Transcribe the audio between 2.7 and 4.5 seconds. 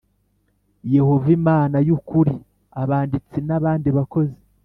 abanditsi n,abandi bakozi